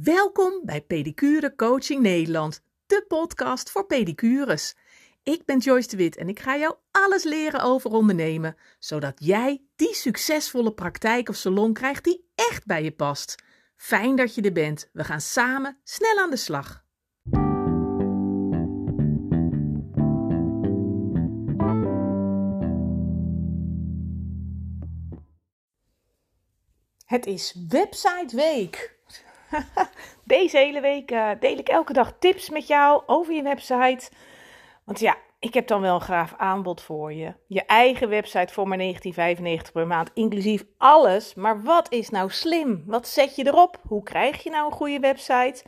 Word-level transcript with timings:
Welkom 0.00 0.60
bij 0.64 0.82
Pedicure 0.82 1.54
Coaching 1.54 2.00
Nederland, 2.00 2.62
de 2.86 3.04
podcast 3.08 3.70
voor 3.70 3.86
pedicures. 3.86 4.74
Ik 5.22 5.44
ben 5.44 5.58
Joyce 5.58 5.88
de 5.88 5.96
Wit 5.96 6.16
en 6.16 6.28
ik 6.28 6.40
ga 6.40 6.56
jou 6.56 6.74
alles 6.90 7.24
leren 7.24 7.60
over 7.60 7.90
ondernemen, 7.90 8.56
zodat 8.78 9.14
jij 9.24 9.62
die 9.76 9.94
succesvolle 9.94 10.72
praktijk 10.72 11.28
of 11.28 11.36
salon 11.36 11.72
krijgt 11.72 12.04
die 12.04 12.30
echt 12.34 12.66
bij 12.66 12.82
je 12.82 12.92
past. 12.92 13.42
Fijn 13.76 14.16
dat 14.16 14.34
je 14.34 14.42
er 14.42 14.52
bent. 14.52 14.90
We 14.92 15.04
gaan 15.04 15.20
samen 15.20 15.78
snel 15.84 16.18
aan 16.18 16.30
de 16.30 16.36
slag. 16.36 16.84
Het 27.04 27.26
is 27.26 27.64
Website 27.68 28.36
Week. 28.36 29.00
Deze 30.24 30.56
hele 30.56 30.80
week 30.80 31.10
uh, 31.10 31.30
deel 31.40 31.58
ik 31.58 31.68
elke 31.68 31.92
dag 31.92 32.12
tips 32.18 32.50
met 32.50 32.66
jou 32.66 33.02
over 33.06 33.34
je 33.34 33.42
website. 33.42 34.10
Want 34.84 35.00
ja, 35.00 35.16
ik 35.38 35.54
heb 35.54 35.66
dan 35.66 35.80
wel 35.80 35.94
een 35.94 36.00
graaf 36.00 36.34
aanbod 36.36 36.80
voor 36.82 37.12
je. 37.12 37.34
Je 37.46 37.64
eigen 37.64 38.08
website 38.08 38.52
voor 38.52 38.68
maar 38.68 38.78
1995 38.78 39.72
per 39.72 39.86
maand, 39.86 40.10
inclusief 40.14 40.64
alles. 40.78 41.34
Maar 41.34 41.62
wat 41.62 41.92
is 41.92 42.10
nou 42.10 42.30
slim? 42.30 42.82
Wat 42.86 43.08
zet 43.08 43.36
je 43.36 43.46
erop? 43.46 43.80
Hoe 43.88 44.02
krijg 44.02 44.42
je 44.42 44.50
nou 44.50 44.66
een 44.66 44.76
goede 44.76 45.00
website? 45.00 45.64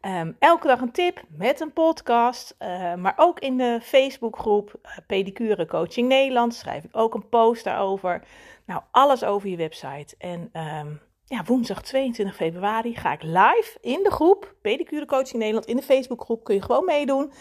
Um, 0.00 0.36
elke 0.38 0.66
dag 0.66 0.80
een 0.80 0.92
tip 0.92 1.22
met 1.28 1.60
een 1.60 1.72
podcast, 1.72 2.54
uh, 2.58 2.94
maar 2.94 3.14
ook 3.16 3.38
in 3.38 3.56
de 3.56 3.78
Facebookgroep 3.82 4.74
uh, 4.82 4.90
Pedicure 5.06 5.66
Coaching 5.66 6.08
Nederland 6.08 6.54
schrijf 6.54 6.84
ik 6.84 6.96
ook 6.96 7.14
een 7.14 7.28
post 7.28 7.64
daarover. 7.64 8.22
Nou, 8.64 8.82
alles 8.90 9.24
over 9.24 9.48
je 9.48 9.56
website. 9.56 10.14
En 10.18 10.50
um, 10.52 11.00
ja, 11.28 11.44
woensdag 11.44 11.82
22 11.82 12.36
februari 12.36 12.96
ga 12.96 13.12
ik 13.12 13.22
live 13.22 13.78
in 13.80 14.02
de 14.02 14.10
groep 14.10 14.54
Pedicure 14.62 15.06
Coaching 15.06 15.38
Nederland. 15.38 15.66
In 15.66 15.76
de 15.76 15.82
Facebookgroep 15.82 16.44
kun 16.44 16.54
je 16.54 16.62
gewoon 16.62 16.84
meedoen 16.84 17.32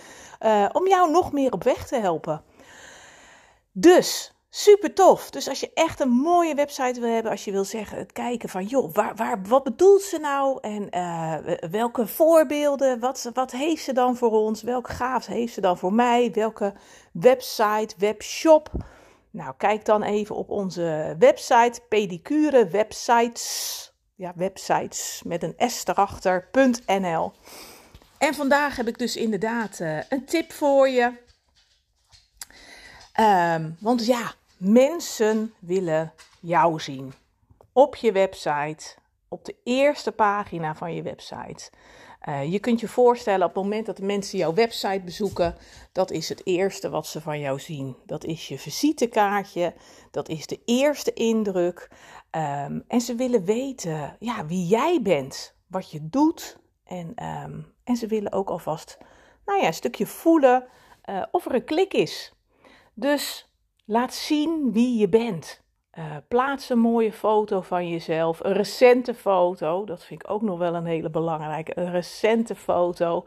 uh, 0.46 0.70
om 0.72 0.88
jou 0.88 1.12
nog 1.12 1.32
meer 1.32 1.52
op 1.52 1.64
weg 1.64 1.88
te 1.88 1.96
helpen. 1.96 2.44
Dus 3.72 4.34
super 4.50 4.94
tof. 4.94 5.30
Dus 5.30 5.50
als 5.50 5.60
je 5.60 5.72
echt 5.74 6.00
een 6.00 6.10
mooie 6.10 6.56
website 6.56 7.00
wil 7.00 7.10
hebben, 7.10 7.32
als 7.32 7.46
je 7.46 7.52
wil 7.52 7.64
zeggen, 7.64 7.98
het 7.98 8.12
kijken 8.12 8.50
van, 8.50 8.66
joh, 8.66 8.94
waar, 8.94 9.16
waar, 9.16 9.42
wat 9.48 9.64
bedoelt 9.64 10.02
ze 10.02 10.18
nou? 10.18 10.58
En 10.62 10.88
uh, 10.96 11.36
welke 11.70 12.08
voorbeelden, 12.08 13.00
wat, 13.00 13.30
wat 13.34 13.52
heeft 13.52 13.84
ze 13.84 13.94
dan 13.94 14.16
voor 14.16 14.32
ons? 14.32 14.62
Welke 14.62 14.92
gaaf 14.92 15.26
heeft 15.26 15.54
ze 15.54 15.62
dan 15.62 15.78
voor 15.78 15.94
mij? 15.94 16.32
Welke 16.32 16.74
website, 17.12 17.96
webshop? 17.98 18.72
Nou, 19.38 19.54
kijk 19.58 19.86
dan 19.86 20.04
even 20.04 20.36
op 20.36 20.50
onze 20.50 21.16
website, 21.20 21.82
pedicure 21.90 22.68
websites. 22.68 23.94
Ja, 24.16 24.34
websites 24.36 25.22
met 25.26 25.44
een 25.44 25.70
S 25.70 25.86
erachter.nl. 25.86 27.32
En 28.18 28.34
vandaag 28.34 28.76
heb 28.76 28.88
ik 28.88 28.98
dus 28.98 29.16
inderdaad 29.16 29.80
uh, 29.80 30.00
een 30.10 30.26
tip 30.26 30.52
voor 30.52 30.90
je. 30.90 31.12
Um, 33.20 33.78
want 33.80 34.06
ja, 34.06 34.34
mensen 34.58 35.54
willen 35.60 36.14
jou 36.42 36.80
zien. 36.80 37.14
Op 37.74 37.96
je 37.96 38.12
website, 38.12 38.96
op 39.28 39.46
de 39.46 39.56
eerste 39.64 40.12
pagina 40.12 40.76
van 40.76 40.94
je 40.94 41.02
website. 41.02 41.70
Uh, 42.28 42.52
je 42.52 42.60
kunt 42.60 42.80
je 42.80 42.88
voorstellen 42.88 43.48
op 43.48 43.54
het 43.54 43.64
moment 43.64 43.86
dat 43.86 43.98
de 43.98 44.06
mensen 44.06 44.38
jouw 44.38 44.54
website 44.54 45.02
bezoeken, 45.06 45.56
dat 45.92 46.12
is 46.12 46.30
het 46.30 46.42
eerste 46.44 46.90
wat 46.90 47.08
ze 47.08 47.22
van 47.22 47.40
jou 47.40 47.60
zien. 47.60 47.96
Dat 48.06 48.24
is 48.24 48.48
je 48.48 48.60
visitekaartje, 48.60 49.74
dat 50.12 50.30
is 50.30 50.48
de 50.48 50.62
eerste 50.66 51.14
indruk. 51.14 51.92
Um, 52.32 52.84
en 52.88 53.02
ze 53.02 53.16
willen 53.16 53.46
weten 53.46 54.16
ja, 54.20 54.46
wie 54.46 54.66
jij 54.66 55.02
bent, 55.02 55.56
wat 55.68 55.92
je 55.92 56.00
doet. 56.10 56.60
En, 56.84 57.08
um, 57.44 57.74
en 57.84 57.96
ze 57.96 58.08
willen 58.08 58.32
ook 58.32 58.50
alvast 58.50 58.98
nou 59.46 59.62
ja, 59.62 59.68
een 59.68 59.74
stukje 59.74 60.06
voelen 60.06 60.68
uh, 61.10 61.24
of 61.32 61.46
er 61.46 61.56
een 61.56 61.64
klik 61.64 61.94
is. 61.94 62.34
Dus 62.94 63.52
laat 63.86 64.14
zien 64.14 64.72
wie 64.72 64.98
je 64.98 65.10
bent. 65.10 65.66
Uh, 65.98 66.04
plaats 66.28 66.70
een 66.70 66.80
mooie 66.80 67.14
foto 67.14 67.62
van 67.62 67.90
jezelf, 67.90 68.40
een 68.44 68.54
recente 68.54 69.14
foto. 69.14 69.86
Dat 69.86 70.04
vind 70.04 70.24
ik 70.24 70.30
ook 70.30 70.42
nog 70.42 70.58
wel 70.58 70.76
een 70.76 70.86
hele 70.86 71.10
belangrijke. 71.10 71.80
Een 71.80 71.92
recente 71.92 72.56
foto. 72.56 73.26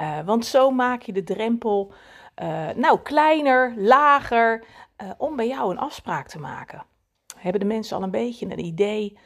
Uh, 0.00 0.20
want 0.24 0.46
zo 0.46 0.70
maak 0.70 1.02
je 1.02 1.12
de 1.12 1.24
drempel 1.24 1.92
uh, 2.42 2.68
nou 2.74 2.98
kleiner, 3.00 3.74
lager, 3.76 4.64
om 5.18 5.36
bij 5.36 5.46
jou 5.46 5.70
een 5.70 5.78
afspraak 5.78 6.28
te 6.28 6.38
maken. 6.38 6.84
Hebben 7.36 7.60
de 7.60 7.66
mensen 7.66 7.96
al 7.96 8.02
een 8.02 8.10
beetje 8.10 8.46
een 8.46 8.64
idee, 8.64 9.18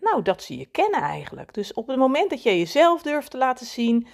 nou 0.00 0.22
dat 0.22 0.42
ze 0.42 0.58
je 0.58 0.66
kennen 0.66 1.00
eigenlijk. 1.00 1.54
Dus 1.54 1.72
op 1.72 1.86
het 1.86 1.96
moment 1.96 2.30
dat 2.30 2.42
je 2.42 2.58
jezelf 2.58 3.02
durft 3.02 3.30
te 3.30 3.38
laten 3.38 3.66
zien, 3.66 4.06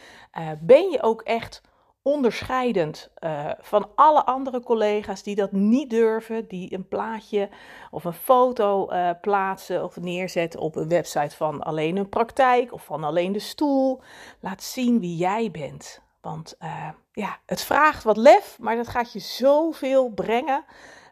ben 0.60 0.90
je 0.90 1.02
ook 1.02 1.22
echt 1.22 1.62
onderscheidend 2.06 3.10
uh, 3.20 3.50
van 3.58 3.90
alle 3.94 4.24
andere 4.24 4.60
collega's 4.60 5.22
die 5.22 5.34
dat 5.34 5.52
niet 5.52 5.90
durven, 5.90 6.48
die 6.48 6.74
een 6.74 6.88
plaatje 6.88 7.48
of 7.90 8.04
een 8.04 8.12
foto 8.12 8.92
uh, 8.92 9.10
plaatsen 9.20 9.84
of 9.84 9.96
neerzetten 9.96 10.60
op 10.60 10.76
een 10.76 10.88
website 10.88 11.36
van 11.36 11.62
alleen 11.62 11.96
een 11.96 12.08
praktijk 12.08 12.72
of 12.72 12.84
van 12.84 13.04
alleen 13.04 13.32
de 13.32 13.38
stoel. 13.38 14.00
Laat 14.40 14.62
zien 14.62 15.00
wie 15.00 15.16
jij 15.16 15.50
bent. 15.50 16.02
Want 16.20 16.56
uh, 16.62 16.88
ja, 17.12 17.38
het 17.46 17.62
vraagt 17.62 18.04
wat 18.04 18.16
lef, 18.16 18.58
maar 18.60 18.76
dat 18.76 18.88
gaat 18.88 19.12
je 19.12 19.18
zoveel 19.18 20.10
brengen. 20.10 20.64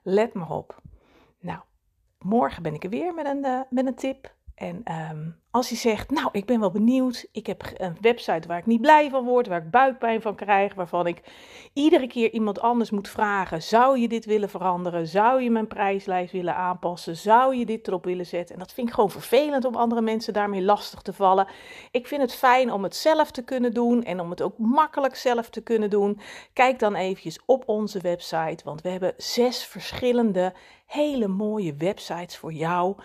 Let 0.02 0.34
maar 0.34 0.50
op. 0.50 0.80
Nou, 1.40 1.60
morgen 2.18 2.62
ben 2.62 2.74
ik 2.74 2.84
er 2.84 2.90
weer 2.90 3.14
met 3.14 3.26
een, 3.26 3.66
met 3.70 3.86
een 3.86 3.94
tip. 3.94 4.34
En 4.54 4.82
um, 5.10 5.42
als 5.54 5.68
je 5.68 5.76
zegt, 5.76 6.10
nou, 6.10 6.28
ik 6.32 6.44
ben 6.44 6.60
wel 6.60 6.70
benieuwd, 6.70 7.26
ik 7.32 7.46
heb 7.46 7.62
een 7.76 7.96
website 8.00 8.48
waar 8.48 8.58
ik 8.58 8.66
niet 8.66 8.80
blij 8.80 9.10
van 9.10 9.24
word, 9.24 9.46
waar 9.46 9.62
ik 9.62 9.70
buikpijn 9.70 10.22
van 10.22 10.34
krijg, 10.34 10.74
waarvan 10.74 11.06
ik 11.06 11.22
iedere 11.72 12.06
keer 12.06 12.32
iemand 12.32 12.60
anders 12.60 12.90
moet 12.90 13.08
vragen, 13.08 13.62
zou 13.62 13.98
je 13.98 14.08
dit 14.08 14.24
willen 14.24 14.48
veranderen? 14.48 15.06
Zou 15.06 15.42
je 15.42 15.50
mijn 15.50 15.66
prijslijst 15.66 16.32
willen 16.32 16.56
aanpassen? 16.56 17.16
Zou 17.16 17.56
je 17.56 17.66
dit 17.66 17.88
erop 17.88 18.04
willen 18.04 18.26
zetten? 18.26 18.54
En 18.54 18.60
dat 18.60 18.72
vind 18.72 18.88
ik 18.88 18.94
gewoon 18.94 19.10
vervelend 19.10 19.64
om 19.64 19.74
andere 19.74 20.00
mensen 20.00 20.32
daarmee 20.32 20.62
lastig 20.62 21.02
te 21.02 21.12
vallen. 21.12 21.46
Ik 21.90 22.06
vind 22.06 22.20
het 22.20 22.34
fijn 22.34 22.72
om 22.72 22.82
het 22.82 22.96
zelf 22.96 23.30
te 23.30 23.42
kunnen 23.42 23.74
doen 23.74 24.02
en 24.02 24.20
om 24.20 24.30
het 24.30 24.42
ook 24.42 24.58
makkelijk 24.58 25.16
zelf 25.16 25.50
te 25.50 25.60
kunnen 25.60 25.90
doen. 25.90 26.20
Kijk 26.52 26.78
dan 26.78 26.94
eventjes 26.94 27.38
op 27.46 27.62
onze 27.66 28.00
website, 28.00 28.64
want 28.64 28.82
we 28.82 28.88
hebben 28.88 29.14
zes 29.16 29.64
verschillende 29.64 30.52
hele 30.86 31.28
mooie 31.28 31.74
websites 31.74 32.36
voor 32.36 32.52
jou, 32.52 32.96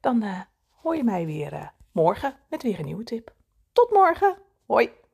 Dan 0.00 0.24
uh, 0.24 0.40
hoor 0.70 0.96
je 0.96 1.04
mij 1.04 1.26
weer 1.26 1.72
morgen 1.92 2.36
met 2.48 2.62
weer 2.62 2.78
een 2.78 2.84
nieuwe 2.84 3.04
tip. 3.04 3.32
Tot 3.72 3.90
morgen. 3.90 4.36
Hoi. 4.66 5.06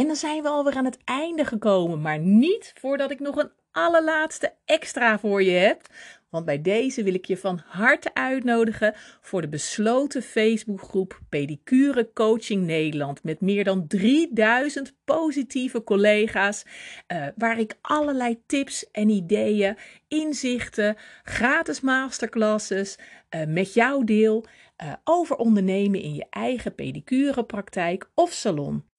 En 0.00 0.06
dan 0.06 0.16
zijn 0.16 0.42
we 0.42 0.48
alweer 0.48 0.76
aan 0.76 0.84
het 0.84 0.98
einde 1.04 1.44
gekomen, 1.44 2.00
maar 2.00 2.18
niet 2.18 2.72
voordat 2.74 3.10
ik 3.10 3.20
nog 3.20 3.36
een 3.36 3.50
allerlaatste 3.70 4.54
extra 4.64 5.18
voor 5.18 5.42
je 5.42 5.50
heb. 5.50 5.86
Want 6.30 6.44
bij 6.44 6.62
deze 6.62 7.02
wil 7.02 7.14
ik 7.14 7.24
je 7.24 7.36
van 7.36 7.60
harte 7.66 8.14
uitnodigen 8.14 8.94
voor 9.20 9.40
de 9.40 9.48
besloten 9.48 10.22
Facebookgroep 10.22 11.20
Pedicure 11.28 12.10
Coaching 12.14 12.66
Nederland. 12.66 13.22
Met 13.22 13.40
meer 13.40 13.64
dan 13.64 13.86
3000 13.86 14.94
positieve 15.04 15.84
collega's. 15.84 16.64
Uh, 17.12 17.26
waar 17.36 17.58
ik 17.58 17.74
allerlei 17.80 18.42
tips 18.46 18.90
en 18.90 19.08
ideeën, 19.08 19.76
inzichten, 20.08 20.96
gratis 21.22 21.80
masterclasses 21.80 22.98
uh, 23.30 23.46
met 23.46 23.74
jou 23.74 24.04
deel. 24.04 24.44
Uh, 24.84 24.92
over 25.04 25.36
ondernemen 25.36 26.00
in 26.00 26.14
je 26.14 26.26
eigen 26.30 26.74
pedicurepraktijk 26.74 28.10
of 28.14 28.32
salon. 28.32 28.89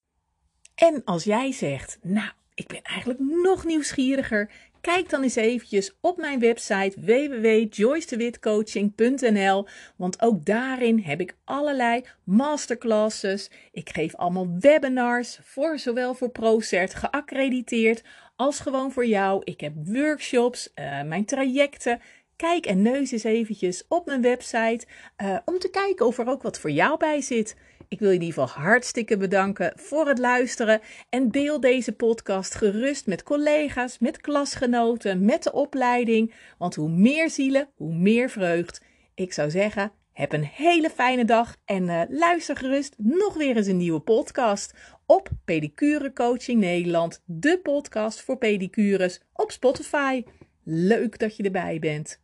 En 0.82 1.02
als 1.06 1.24
jij 1.24 1.52
zegt, 1.52 1.98
nou, 2.02 2.30
ik 2.54 2.68
ben 2.68 2.82
eigenlijk 2.82 3.20
nog 3.20 3.66
nieuwsgieriger, 3.66 4.52
kijk 4.82 5.10
dan 5.10 5.24
eens 5.24 5.36
eventjes 5.36 5.96
op 6.00 6.18
mijn 6.18 6.40
website 6.40 7.02
www.joycedewitcoaching.nl, 7.02 9.68
want 9.96 10.22
ook 10.22 10.46
daarin 10.46 11.00
heb 11.00 11.20
ik 11.20 11.36
allerlei 11.44 12.06
masterclasses. 12.24 13.50
Ik 13.72 13.90
geef 13.90 14.16
allemaal 14.16 14.58
webinars 14.60 15.40
voor 15.44 15.80
zowel 15.80 16.14
voor 16.14 16.30
ProCert 16.30 16.94
geaccrediteerd 16.94 18.04
als 18.36 18.60
gewoon 18.60 18.92
voor 18.92 19.06
jou. 19.06 19.42
Ik 19.44 19.62
heb 19.62 19.74
workshops, 19.76 20.70
uh, 20.76 21.04
mijn 21.04 21.26
trajecten. 21.26 22.02
Kijk 22.36 22.66
en 22.66 22.82
neus 22.82 23.12
eens 23.12 23.24
eventjes 23.24 23.84
op 23.88 24.06
mijn 24.06 24.22
website 24.22 24.86
uh, 25.24 25.38
om 25.46 25.60
te 25.60 25.70
kijken 25.70 26.06
of 26.06 26.18
er 26.18 26.28
ook 26.28 26.42
wat 26.42 26.60
voor 26.60 26.72
jou 26.72 26.98
bij 26.98 27.22
zit. 27.22 27.56
Ik 27.92 28.00
wil 28.00 28.10
je 28.10 28.16
in 28.16 28.22
ieder 28.22 28.40
geval 28.42 28.64
hartstikke 28.64 29.18
bedanken 29.18 29.74
voor 29.76 30.08
het 30.08 30.18
luisteren. 30.18 30.82
En 31.10 31.30
deel 31.30 31.60
deze 31.60 31.92
podcast 31.92 32.56
gerust 32.56 33.08
met 33.08 33.24
collega's, 33.24 34.00
met 34.00 34.22
klasgenoten, 34.22 35.26
met 35.26 35.44
de 35.44 35.52
opleiding. 35.52 36.34
Want 36.58 36.76
hoe 36.76 36.90
meer 36.90 37.30
zielen, 37.30 37.70
hoe 37.76 37.94
meer 37.94 38.30
vreugd. 38.30 38.82
Ik 39.16 39.34
zou 39.34 39.50
zeggen, 39.50 39.92
heb 40.14 40.34
een 40.34 40.44
hele 40.44 40.90
fijne 40.90 41.26
dag 41.26 41.56
en 41.66 41.84
uh, 41.84 42.02
luister 42.10 42.58
gerust 42.58 42.96
nog 42.98 43.34
weer 43.34 43.58
eens 43.58 43.68
een 43.68 43.78
nieuwe 43.78 44.00
podcast 44.00 44.74
op 45.06 45.30
Pedicure 45.46 46.14
Coaching 46.14 46.60
Nederland, 46.60 47.22
de 47.26 47.60
podcast 47.64 48.22
voor 48.22 48.38
pedicures 48.38 49.22
op 49.34 49.52
Spotify. 49.52 50.24
Leuk 50.64 51.20
dat 51.20 51.36
je 51.36 51.44
erbij 51.44 51.80
bent. 51.80 52.22